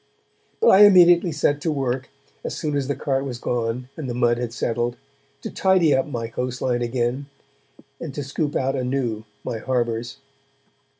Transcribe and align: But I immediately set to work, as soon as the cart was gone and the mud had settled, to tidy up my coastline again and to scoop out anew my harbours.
But 0.59 0.69
I 0.69 0.79
immediately 0.85 1.31
set 1.31 1.61
to 1.61 1.71
work, 1.71 2.09
as 2.43 2.57
soon 2.57 2.75
as 2.75 2.87
the 2.87 2.95
cart 2.95 3.23
was 3.23 3.37
gone 3.37 3.87
and 3.95 4.09
the 4.09 4.15
mud 4.15 4.39
had 4.39 4.51
settled, 4.51 4.95
to 5.43 5.51
tidy 5.51 5.93
up 5.93 6.07
my 6.07 6.27
coastline 6.27 6.81
again 6.81 7.27
and 7.99 8.11
to 8.15 8.23
scoop 8.23 8.55
out 8.55 8.75
anew 8.75 9.25
my 9.43 9.59
harbours. 9.59 10.17